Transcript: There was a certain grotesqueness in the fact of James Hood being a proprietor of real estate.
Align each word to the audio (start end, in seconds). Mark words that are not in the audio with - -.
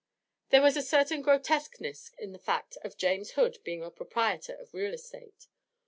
There 0.49 0.63
was 0.63 0.75
a 0.75 0.81
certain 0.81 1.21
grotesqueness 1.21 2.09
in 2.17 2.31
the 2.31 2.39
fact 2.39 2.75
of 2.83 2.97
James 2.97 3.33
Hood 3.33 3.59
being 3.63 3.83
a 3.83 3.91
proprietor 3.91 4.55
of 4.55 4.73
real 4.73 4.95
estate. 4.95 5.45